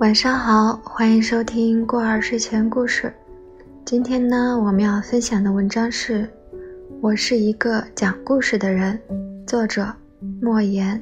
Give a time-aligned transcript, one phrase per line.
[0.00, 3.12] 晚上好，欢迎收听过儿睡前故事。
[3.84, 6.22] 今天呢，我们要分享的文章是
[7.02, 8.98] 《我是一个讲故事的人》，
[9.46, 9.92] 作者
[10.40, 10.98] 莫言。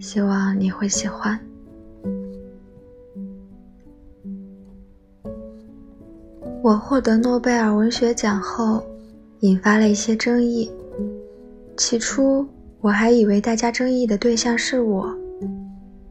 [0.00, 1.38] 希望你会喜欢。
[6.62, 8.82] 我获得诺贝尔文学奖后，
[9.40, 10.72] 引发了一些争议。
[11.76, 12.46] 起初，
[12.80, 15.14] 我还以为大家争议的对象是我。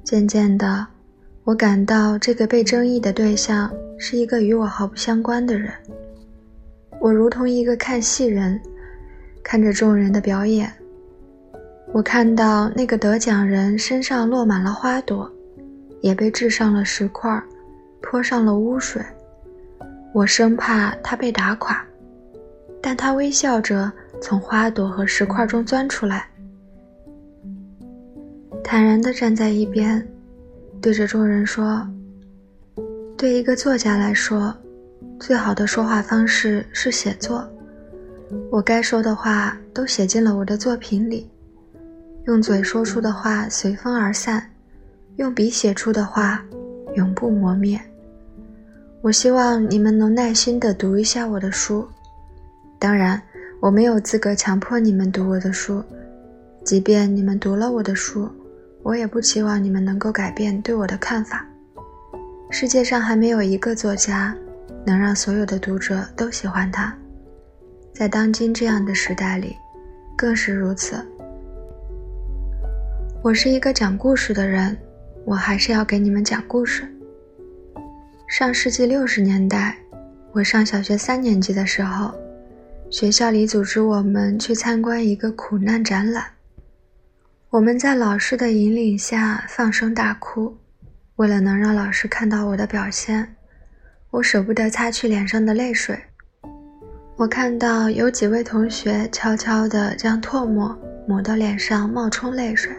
[0.03, 0.85] 渐渐的，
[1.47, 5.71] 我感到这个被争议的对象是一个与我毫不相关的人。
[6.99, 8.59] 我如同一个看戏人，
[9.41, 10.69] 看着众人的表演。
[11.93, 15.31] 我看到那个得奖人身上落满了花朵，
[16.01, 17.41] 也被掷上了石块，
[18.01, 19.01] 泼上了污水。
[20.13, 21.81] 我生怕他被打垮，
[22.81, 23.89] 但他微笑着
[24.21, 26.27] 从花朵和石块中钻出来，
[28.61, 30.05] 坦然地站在一边，
[30.81, 31.85] 对着众人说
[33.17, 34.55] ：“对一个作家来说，
[35.19, 37.47] 最好的说话方式是写作。
[38.51, 41.29] 我该说的话都写进了我的作品里。”
[42.25, 44.49] 用嘴说出的话随风而散，
[45.15, 46.43] 用笔写出的话
[46.95, 47.79] 永不磨灭。
[49.01, 51.87] 我希望你们能耐心地读一下我的书。
[52.77, 53.21] 当然，
[53.61, 55.81] 我没有资格强迫你们读我的书。
[56.65, 58.29] 即便你们读了我的书，
[58.83, 61.45] 我也不期望你们能够改变对我的看法。
[62.49, 64.33] 世界上还没有一个作家
[64.85, 66.95] 能让所有的读者都喜欢他，
[67.93, 69.55] 在当今这样的时代里，
[70.15, 70.95] 更是如此。
[73.21, 74.77] 我是一个讲故事的人，
[75.25, 76.87] 我还是要给你们讲故事。
[78.29, 79.77] 上世纪六十年代，
[80.31, 82.13] 我上小学三年级的时候，
[82.89, 86.23] 学校里组织我们去参观一个苦难展览。
[87.57, 90.55] 我们在老师的引领下放声大哭。
[91.15, 93.35] 为了能让老师看到我的表现，
[94.11, 95.97] 我舍不得擦去脸上的泪水。
[97.15, 102.71] 我看到有几位同学悄悄地将唾沫抹到脸上，冒充泪水。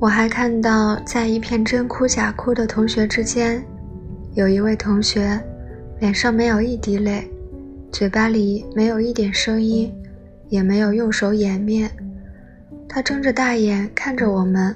[0.00, 3.64] 我还看到，在一片真哭假哭的同学之间，
[4.34, 5.40] 有一位同学
[6.00, 7.30] 脸上没有一滴泪，
[7.92, 9.94] 嘴巴里没有一点声音，
[10.48, 11.88] 也没有用手掩面。
[12.88, 14.74] 他睁着大眼看着我们，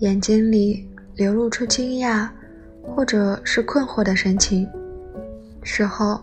[0.00, 2.28] 眼睛里流露出惊讶
[2.82, 4.68] 或者是困惑的神情。
[5.62, 6.22] 事后，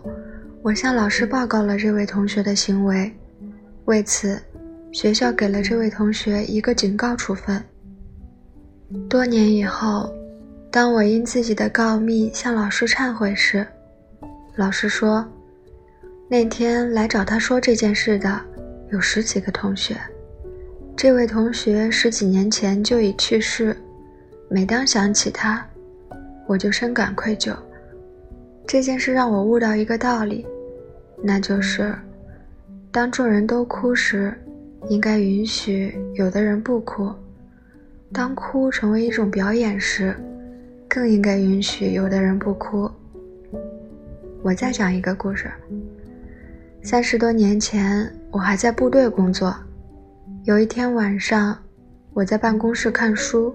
[0.62, 3.12] 我向老师报告了这位同学的行为，
[3.86, 4.40] 为此，
[4.92, 7.60] 学校给了这位同学一个警告处分。
[9.08, 10.12] 多年以后，
[10.70, 13.66] 当我因自己的告密向老师忏悔时，
[14.54, 15.26] 老师说，
[16.28, 18.40] 那天来找他说这件事的
[18.92, 19.96] 有十几个同学。
[20.96, 23.76] 这位同学十几年前就已去世，
[24.48, 25.64] 每当想起他，
[26.46, 27.56] 我就深感愧疚。
[28.66, 30.46] 这件事让我悟到一个道理，
[31.20, 31.92] 那就是，
[32.92, 34.32] 当众人都哭时，
[34.88, 37.12] 应该允许有的人不哭。
[38.12, 40.14] 当哭成为一种表演时，
[40.86, 42.88] 更应该允许有的人不哭。
[44.42, 45.50] 我再讲一个故事。
[46.82, 49.52] 三十多年前，我还在部队工作。
[50.44, 51.56] 有一天晚上，
[52.12, 53.54] 我在办公室看书，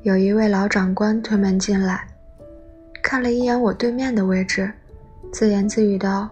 [0.00, 2.08] 有一位老长官推门进来，
[3.02, 4.72] 看了一眼我对面的位置，
[5.30, 6.26] 自言自语道：“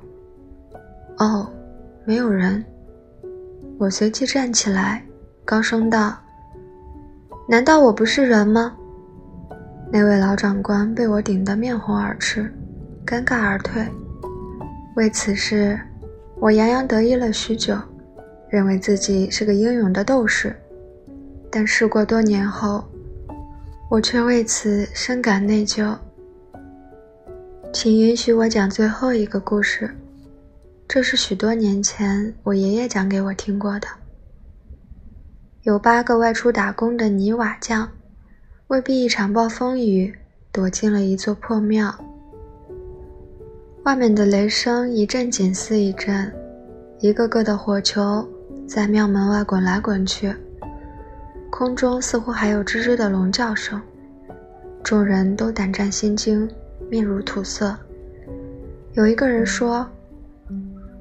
[1.21, 1.47] 哦，
[2.06, 2.65] 没有人。”
[3.77, 5.05] 我随即站起来，
[5.45, 6.17] 高声道。
[7.47, 8.75] 难道我不是人吗？
[9.93, 12.50] 那位老长官被我顶得面红耳赤，
[13.05, 13.87] 尴尬而退。
[14.97, 15.79] 为此事，
[16.41, 17.77] 我洋洋得意了许久，
[18.51, 20.55] 认为自己是个英勇的斗士。
[21.51, 22.85] 但事过多年后，
[23.91, 25.97] 我却为此深感内疚。
[27.73, 29.91] 请允许我讲最后一个故事，
[30.87, 33.87] 这是许多年前我爷爷讲给我听过的。
[35.62, 37.91] 有八个外出打工的泥瓦匠，
[38.69, 40.15] 为避一场暴风雨，
[40.51, 41.94] 躲进了一座破庙。
[43.85, 46.31] 外面的雷声一阵紧似一阵，
[47.01, 48.27] 一个个的火球
[48.69, 50.31] 在庙门外滚来滚去，
[51.49, 53.81] 空中似乎还有吱吱的龙叫声。
[54.85, 56.47] 众人都胆战心惊，
[56.91, 57.75] 面如土色。
[58.93, 59.88] 有一个人说：“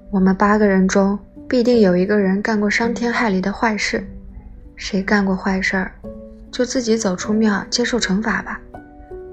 [0.10, 4.02] 我们八个人中，必定有一个人干过伤天害理的坏事。”
[4.78, 5.92] 谁干过坏事儿，
[6.50, 8.62] 就自己走出庙接受惩罚吧，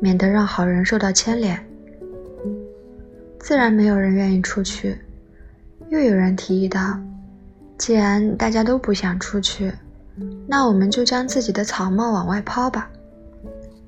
[0.00, 1.64] 免得让好人受到牵连。
[3.38, 4.98] 自然没有人愿意出去。
[5.88, 6.98] 又有人提议道
[7.78, 9.72] ：“既然大家都不想出去，
[10.46, 12.90] 那我们就将自己的草帽往外抛吧。”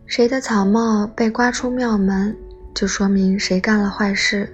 [0.07, 2.37] 谁的草帽被刮出庙门，
[2.75, 4.49] 就说明谁干了坏事，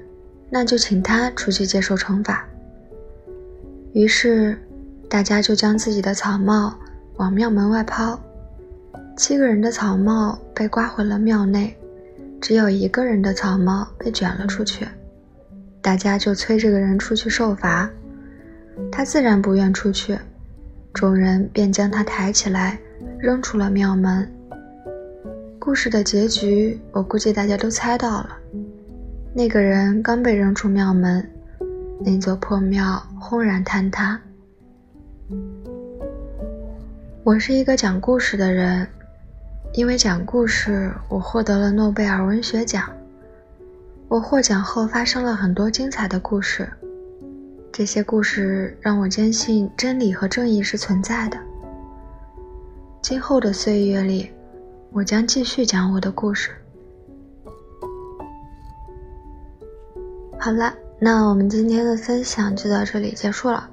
[0.48, 2.46] 那就请他出去接受惩罚。
[3.92, 4.58] 于是，
[5.10, 6.74] 大家就将自己的草帽
[7.16, 8.18] 往庙门外抛。
[9.14, 11.76] 七个人的草帽被刮回了庙内，
[12.40, 14.88] 只有一个人的草帽被卷了出去。
[15.82, 17.90] 大家就催这个人出去受罚，
[18.90, 20.18] 他自然不愿出去。
[20.92, 22.78] 众人便将他抬起来，
[23.18, 24.30] 扔出了庙门。
[25.58, 28.36] 故事的结局，我估计大家都猜到了。
[29.32, 31.26] 那个人刚被扔出庙门，
[32.00, 34.20] 那座破庙轰然坍塌。
[37.24, 38.86] 我是一个讲故事的人。
[39.74, 42.90] 因为讲故事，我获得了诺贝尔文学奖。
[44.06, 46.70] 我获奖后发生了很多精彩的故事，
[47.72, 51.38] 这些故事让我坚信真理和正义是存在的。
[53.00, 54.30] 今后的岁月里，
[54.90, 56.50] 我将继续讲我的故事。
[60.38, 63.70] 好了，那我们今天的分享就到这里结束了。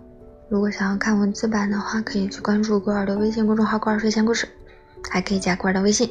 [0.48, 4.48] 如果想要看文字版的话，可以去关注孤儿的微信公众号“孤儿睡前故事”。
[5.10, 6.10] 还可以加孤儿的微信。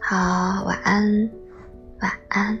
[0.00, 1.30] 好，晚安，
[2.00, 2.58] 晚安。